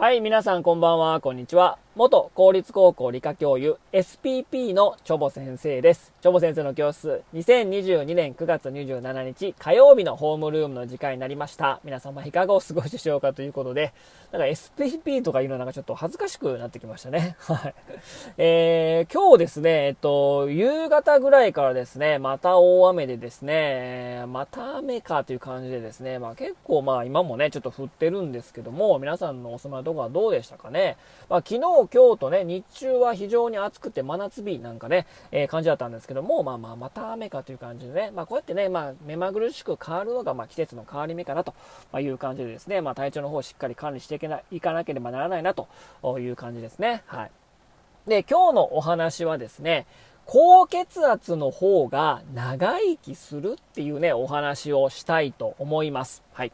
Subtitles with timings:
[0.00, 1.76] はい、皆さんこんばんは、こんにちは。
[1.98, 6.12] 元公立高校理科教諭 SPP のチョボ先生です。
[6.20, 11.80] チョボ先生の教室、2022年9月27日火曜日のホームルームの時間になりました。
[11.82, 13.92] 皆様いかがお過ごしでしょうかということで、
[14.30, 17.34] なんか SPP とかいうのなんかちょっと恥ずかしくなってきましたね。
[17.42, 17.74] はい。
[18.36, 30.96] えー、今日ですね、えっと、夕方ぐらいからですね、また大雨でですね、また雨かという感じでですね、まあ結構まあ今もね、ちょっと降ってるんですけども、皆さんのお住まいとこはどうでしたかね。
[31.28, 41.54] まあ昨日今日とね、日中は非常に暑くて真夏日なんかね、えー、感じだったんですけども、まあまあ、また雨かという感じでね、まあこうやってね、まあ目まぐるしく変わるのが、まあ季節の変わり目かなと
[41.98, 45.68] いう感じでですね、まあ体調の方をしっかり管理していけないかなければならないなと
[46.18, 47.02] いう感じですね。
[47.06, 47.30] はい。
[48.06, 49.86] で、今日のお話はですね、
[50.30, 56.22] 高血圧の方が長生きするっていうね、お話をしたいと思います。
[56.32, 56.52] はい。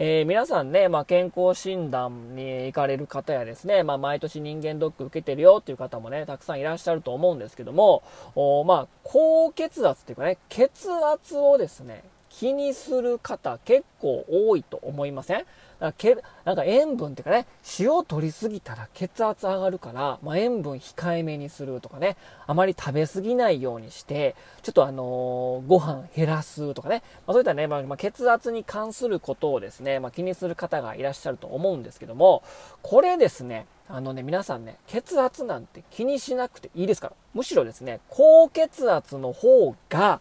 [0.00, 8.04] えー、皆さんね、まあ、健康診断に行かれる方やですね、まあ、毎年人間ドック受けてるよっていう方もね、たくさんいらっしゃると思うんですけども、
[8.36, 15.44] おまあ、高血圧っていうかね、血圧をですね、気にする方結構多いと思いません？
[15.80, 15.96] んか
[16.44, 17.46] なんか塩分っていうかね、
[17.78, 32.42] 塩を取りすぎたら血圧上がるから、まあ、塩分控えめにするとかね、あまり食べ過ぎないようにして、ちょっとあのー、ご飯減らすとかね、まあ、そういったね、まあ、血圧に関することをですね、まあ、気にする方がいらっしゃると思うんですけども、
[32.82, 37.12] これですね、あのね、皆さんね、血圧なんて気にしなくていいですから。
[37.34, 40.20] むしろですね、高血圧の方が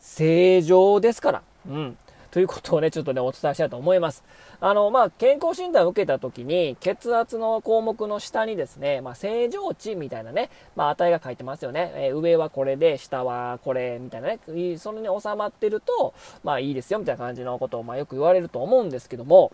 [0.00, 1.42] 正常ですから。
[1.68, 1.98] うん。
[2.36, 4.22] ということをね、ちょっとね、お伝えしたいと思います。
[4.60, 11.92] あの、まあ、健康診断を受けた時に、血圧の項目の下にですね、まあ、正常値みたいなね、まあ、値が書いてますよね。
[11.94, 14.38] えー、上はこれで、下はこれ、みたいなね、
[14.76, 16.12] それに収まってると、
[16.44, 19.50] まあ、いいですよ、みたいな感じのことを、まあ、よく言われると思うんですけども、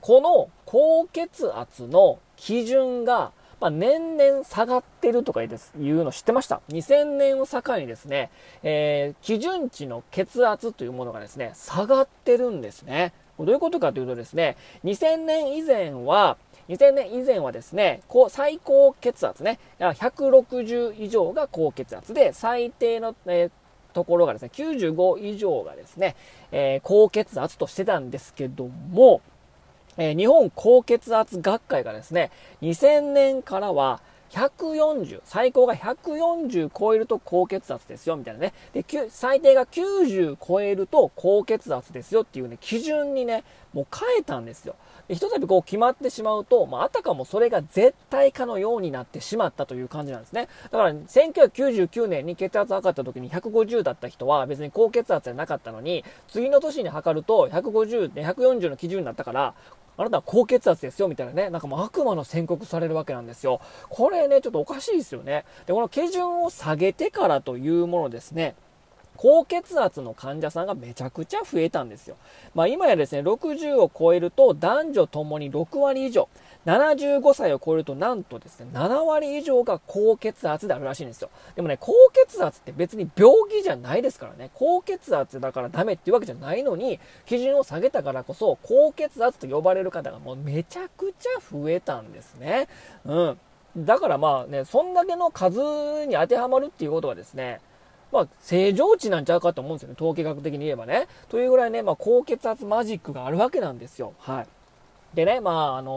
[0.00, 8.30] この高血圧の基準が、まあ、年々下がってるとかいうの知ってました ?2000 年を境にですね、
[8.62, 13.12] えー、基準値の血圧というものがですね、下がってるんですね。
[13.38, 16.38] どういうことかというとですね、2000年以前は、
[16.68, 23.50] 2000年以前はですね、最高血圧ね、160以上が高血圧で、最低の、えー
[23.92, 26.16] ところがですね、95以上がですね、
[26.52, 29.20] えー、高血圧としてたんですけども、
[30.00, 32.30] えー、日本高血圧学会がですね、
[32.62, 34.00] 2000年からは
[34.30, 38.54] 140、最高が140超えると高血圧ですよ、みたいなね。
[38.72, 43.44] で、最低が90超えると高血圧ですよっていうね、基準にね、
[43.74, 44.74] もう変えたんですよ。
[45.14, 50.48] ひとたびこう決まってしまうと、まあ、あたかもそれが絶対かのようになってしまったという感じなんですね。
[50.70, 59.54] だから、1999年に血圧測った時に150だった人は別に高血圧じゃなかったのに、次の年に測ると150 140の基準になったから、
[59.96, 61.50] あなたは高血圧ですよ、みたいなね。
[61.50, 63.60] なんかもう悪魔の宣告されるわけなんですよ。
[63.88, 65.44] これね、ちょっとおかしいですよね。
[65.66, 68.54] で、この基準を下げてからというものですね。
[69.20, 72.16] 高血圧の患者さんがめちゃくちゃ増えたんですよ。
[72.54, 76.26] まあ今やですね、60を超えると男女ともに6割以上。
[76.64, 81.28] 75歳を超えるとなんとですね、7割以上が高血圧であるらしいんですよ。
[81.54, 92.68] でもね、高血圧って別に病気じゃないですからね、高血圧だからダメっていうわけじゃないのに、基準を下げたからこそ、高血圧と呼ばれる方がもうめちゃくちゃ増えたんですね。
[93.04, 93.38] うん。
[93.76, 95.60] だからまあね、そんだけの数
[96.06, 97.60] に当てはまるっていうことはですね、
[98.12, 99.94] まあ、正常値なんちゃうかと思うんですよね。
[99.96, 101.08] 統計学的に言えばね。
[101.28, 104.14] というぐらいね、まあ、高血圧マジックがあるわけなんですよ。
[104.18, 104.46] はい。
[105.14, 105.90] でね、まあ、あの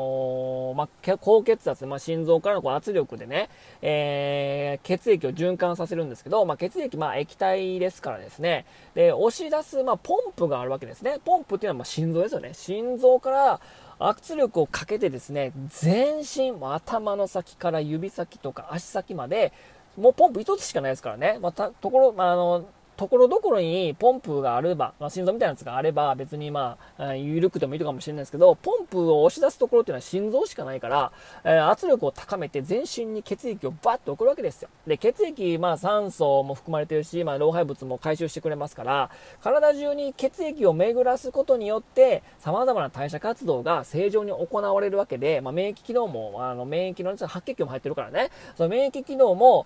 [0.74, 3.50] ー、まあ、高血圧、まあ、心臓からのこう圧力でね、
[3.84, 11.20] えー、血液を循環させるんですけど、まあ、血液、まあ、液体ですからですね、で、押し出す、まあ、ポンプがあるわけですね。
[11.24, 12.54] ポンプっていうのは、まあ、心臓ですよね。
[12.54, 13.60] 心臓から
[14.00, 19.54] 圧力をかけてですね、全身、頭の先から指先とか足先まで、
[19.98, 21.38] もうポンプ一つしかないですからね。
[21.42, 31.12] また、ところ、まあ、あの、ところどころにポンプがあれば、まあ、心臓みたいなやつがあれば、別にまあ、緩くてもいいかもしれないですけど、ポンプを押し出すところっていうのは心臓しかないから、
[31.44, 34.70] えー、圧力を高めて全身に血液をバッと送るわけですよ。
[34.86, 39.10] で、血液、まあ酸素も含まれてるし、まあ老廃物も回収してくれますから、
[39.42, 49.66] 体中に血液を巡らすことによって、様々な代謝活動が正常に行われるわけで、まあ免疫機能も、あの免疫の白血球も入ってるからね、その免疫機能も、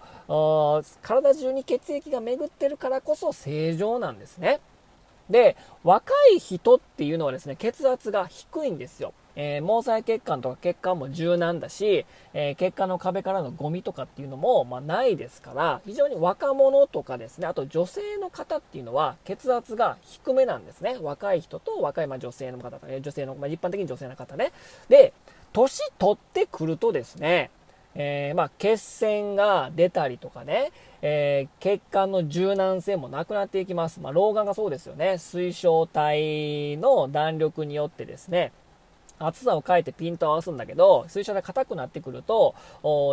[1.01, 4.59] 体中に血液が巡ってるからこそ正常なんですね。
[5.29, 9.13] で、若い人っていうのはですね、血圧が低いんですよ。
[9.39, 20.97] えー、毛細血管とか血管も柔軟だし、えー、血管の壁からのゴミとかっていうのも、まあ、ないですから、非常に若者とかですね、あと女性の方っていうのは血圧が低めなんですね。
[20.99, 24.53] 若い人と若いまあ女性の方、女性の、まあ、一般的に女性の方ね。
[24.89, 25.13] で、
[25.53, 27.51] 年取ってくるとですね、
[27.99, 30.71] えー、まあ、血栓が出たりとかね、
[31.01, 33.99] えー、血管の柔軟性もなくなっていきます。
[33.99, 35.17] まあ、老眼がそうですよね。
[35.17, 38.51] 水晶体の弾力によってですね、
[39.19, 42.55] 厚さを変えてピントを合わすんだけど、水晶で硬くなってくると、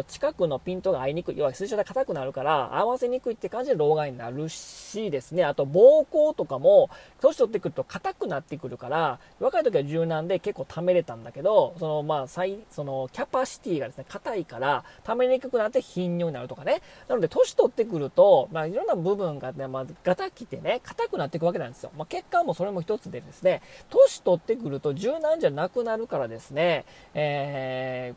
[0.08, 1.38] 近くのピントが合いにくい。
[1.38, 5.44] 要は水晶で硬くなるから、合わせにくいって感じで老眼になるしですね。
[5.44, 6.90] あと、膀胱とかも、
[7.20, 16.82] 年取ってくると硬くなってくるから、若い時は柔軟で結構溜めれたんだけど、その、まあ、最、その、キャパシティがですね、硬いから、溜めにくくなって頻尿になるとかね。
[17.08, 21.90] なので、年取ってくると、まあ、いろんな部分がね、まあ、ガタきてね、硬くなっていくわけなんですよ。
[21.96, 28.14] まあ、血管もそれも一つでですね、年取ってくると柔軟じゃなくなるなるからですね、え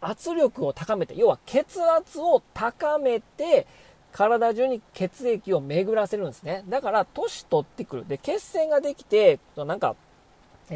[0.00, 3.66] ー、圧力を高めて、要は血圧を高めて、
[4.12, 6.64] 体中に血液を巡らせるんですね。
[6.68, 8.08] だから、年取ってくる。
[8.08, 9.96] で、血栓ができて、なんか、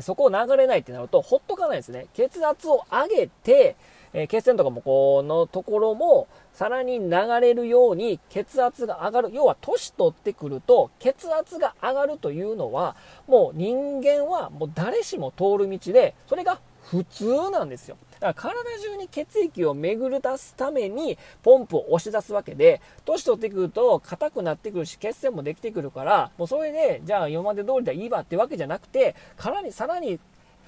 [0.03, 2.07] そこを流れないってなると、ほっとかないですね。
[2.13, 3.77] 血圧を上げて、
[4.13, 7.11] えー、血栓とかもこのところも、さらに流
[7.41, 9.31] れるように血圧が上がる。
[9.33, 12.97] 要は年取ってくると血圧が上がるというのは
[13.27, 17.97] もう人間はもう誰しも通る道でそれが普通なんですよ。
[18.19, 30.19] だから体中に血液を巡る出すためにポンプを押し出すわけで、年取ってくると硬くなってくるし、血栓もできてくるから、もうそれで、じゃあ今まで通りでいいわってわけじゃなくて、体に、さらに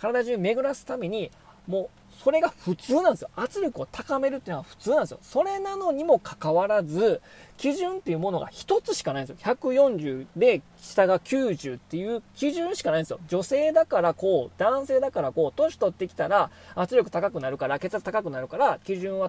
[0.01, 1.31] 体中巡らすために、
[1.67, 1.89] もう
[2.23, 3.31] それが普通なんですよ。
[3.35, 5.19] 圧力を高めるっていうのは普通なんですよ。
[5.23, 7.21] それなのにもかかわらず、
[7.57, 9.55] 基準っていうものが一つしかないんですよ。
[9.55, 13.19] 140で下が90っていう基準しかないんですよ。
[13.27, 19.29] 女性だからこう、男性だからこう、年取ってきたら圧力高くなるから、血圧高くなるから、基準は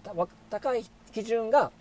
[0.51, 1.71] 高い基準が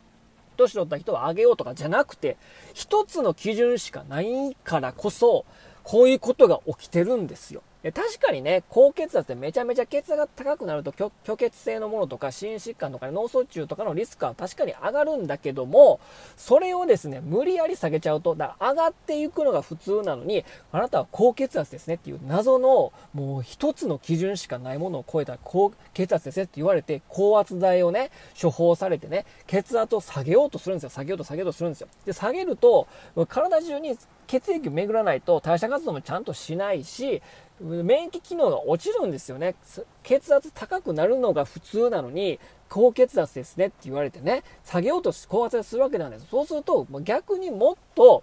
[0.56, 2.38] 年取った人は上げようとかじゃなくて、
[2.72, 5.44] 一つの基準しかないからこそ、
[5.82, 7.62] こういうことが起きてるんですよ。
[7.90, 15.98] 確かにね、高血圧でめちゃめちゃ血圧が高くなると虚血性のものとか心疾患とかね脳卒中とかのリスクは確かに上がるんだけども、
[16.36, 30.90] それをですね、無理やり下げちゃうと、だから上がっていくのが普通なのに、あなたは高血圧ですねっていう謎のもう一つの基準しかないものを超えた高血圧ですねって言われて、高圧剤をね、処方されてね、血圧を下げようとするんですよ。
[30.90, 31.88] 下げようと下げようとするんですよ。
[32.06, 32.86] で、下げると、
[33.28, 33.96] 体中に
[34.26, 37.22] 血液を巡らないと代謝活動もちゃんとしないし、
[37.60, 39.54] 免疫機能が落ちるんですよね。
[40.02, 46.26] 血圧高くなるのが普通なのに、高血圧ですねって言われてね、下げようと高圧するわけなんです。
[46.30, 48.22] そうすると、逆にもっと、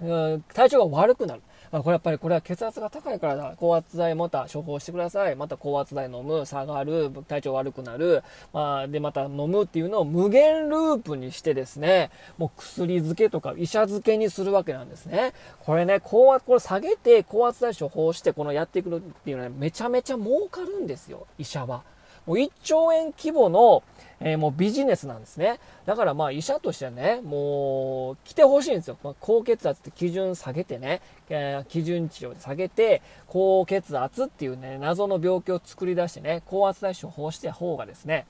[0.00, 1.42] うん、体調が悪くなる。
[1.80, 3.54] あ、これやっぱりこれは血圧が高いからだ。
[3.56, 5.34] 高圧剤また処方してください。
[5.34, 8.22] また高圧剤飲む、下がる、体調悪くなる。
[8.52, 15.32] まあ、で、また飲むっていうのを無限ループにしてですね、もう薬漬けとか医者漬けにするわけなんですね。
[15.60, 21.82] これね、高圧、これ下げて高圧剤処方してこのやっていくっていうのはめちゃめちゃ儲かるんですよ、医者は。
[22.26, 23.82] もう1兆円規模の、
[24.20, 25.58] えー、もうビジネスなんですね。
[25.86, 28.96] だからまあ医者としてはね、もう来てほしいんですよ。
[29.02, 38.26] まあ、高血圧って基準下げてね、えー、基準値を下げて、高血圧っていうね、謎の病気を作り出してね、高圧対処法して方がですね、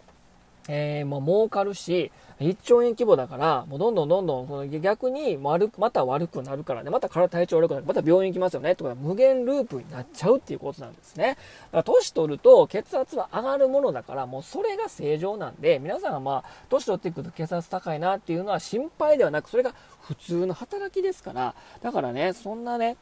[0.69, 11.27] えー、もう儲かるし、1兆円規模だから、もうどんどんどんどん、その逆に悪く、また悪くなるからね、また体体調悪くなる、また病院行きますよね、とか無限ループになっちゃうっていうことなんですね。
[11.27, 11.39] だか
[11.73, 22.97] ら年取ると血圧は上がるものだから、もうそれが正常なんで、皆さんがまあ、年取っていくと血圧高いなっていうのは心配ではなく、それが普通の働きですから、だからね、そんなね、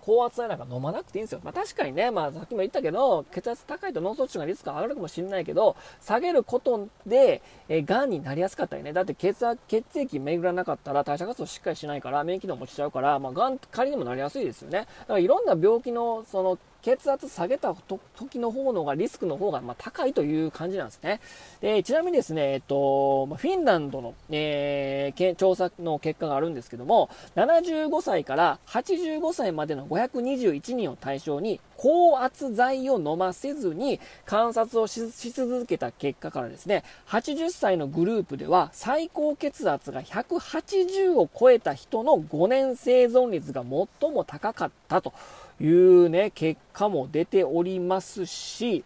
[0.00, 1.40] 高圧剤なんか飲まなくていいんですよ。
[1.42, 8.92] まあ確かにね、まあさっきも言ったけど、血圧高いと脳卒中がリスク上がるかもしれないけど、下げることで、えー、癌になりやすかったりね。
[8.92, 14.86] だって血圧、血液巡らなかったら代謝活動しっかりしないから、免疫機能も落ちちゃうから、まあ癌、仮にもなりやすいですよね。
[15.00, 17.74] だからいろんな病気の、その、血圧下げた
[18.16, 21.20] 時の方のが、リスクの方がま高いという感じなんですね。
[21.60, 45.14] で、ちなみにですね、えっと、フィンランドの、えー、調査の結果があるんですけども、75歳から85歳までの521人を対象に、高圧剤を飲ませずに観察をし続けた結果からですね、80歳のグループでは最高血圧が180を超えた人の5年生存率が最も高かったと
[45.58, 48.84] いうね、結果も出ておりますし、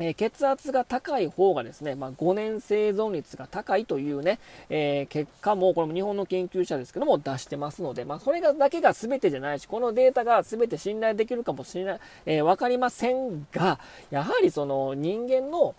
[0.00, 4.38] え血圧が高い方がですね、まあ、5年生存率が高いというね、
[4.68, 13.78] えー、結果も、これも日本の研究者ですけども出してますので、まあ、それがだけが全てじゃないし、このデータが全て信頼できるかもしれない、えー、わかりませんが、
[14.10, 15.74] やはりその人間の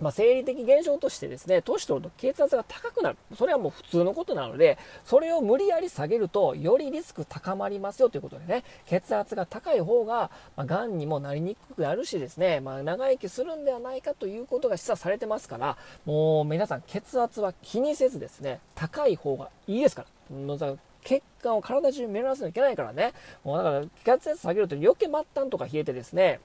[0.00, 3.18] まあ、生理的現象としてですね、年取ると血圧が高くなる。
[3.36, 20.76] それはもう普通のことなので、それを無理やり下げると、よりリスク高まりますよということでね、血圧が高い方が、まあ、癌にもなりにくくなるしですね、まあ、長生きするんではないかということが示唆されてますから、もう皆さん血圧は気にせずですね、高い方がいいですから。
[21.04, 23.12] 血管を体中に巡らせないといけないからね。
[23.42, 26.40] もうだから血圧下げると余計末端とか冷えてですね、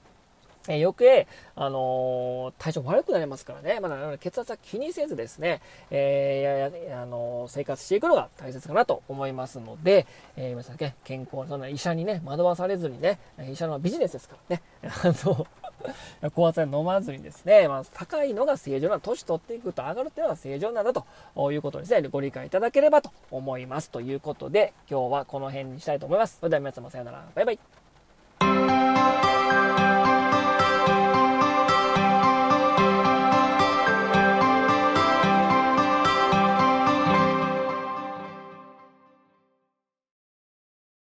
[0.68, 5.60] え余計、あの、体調悪くなりますからね、まだ血圧は気にせずですね、
[5.90, 10.06] えー、やあの、生活していくのが大切かなと思いますので、
[10.36, 13.18] え皆さんね、健康、そんな医者にね、惑わされずにね、
[13.50, 15.46] 医者のビジネスですからね、 あの、
[16.34, 23.90] 高圧飲まずにですね、まあ、高いのが正常な、年取っていくと上がるっていうのが正常なんだということですね、ご理解いただければと思います。
[23.90, 26.38] ということで、今日はこの辺にしたいと思います。
[26.40, 27.24] それでは皆様さようなら。
[27.34, 27.87] バイバイ。